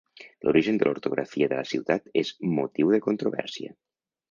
L'origen 0.45 0.79
de 0.81 0.87
l'ortografia 0.87 1.51
de 1.51 1.59
la 1.59 1.67
ciutat 1.73 2.09
és 2.23 2.33
motiu 2.55 2.97
de 2.97 3.03
controvèrsia. 3.11 3.79